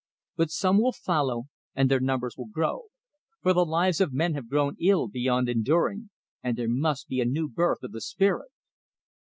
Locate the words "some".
0.49-0.81